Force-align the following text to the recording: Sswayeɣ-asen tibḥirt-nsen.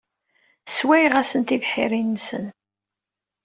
Sswayeɣ-asen 0.67 1.41
tibḥirt-nsen. 1.43 2.45